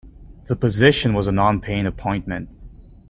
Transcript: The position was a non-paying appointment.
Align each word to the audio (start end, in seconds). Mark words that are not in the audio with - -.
The 0.45 0.55
position 0.55 1.13
was 1.13 1.27
a 1.27 1.31
non-paying 1.31 1.85
appointment. 1.85 2.49